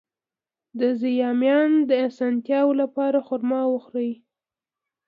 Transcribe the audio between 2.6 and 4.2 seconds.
لپاره خرما وخورئ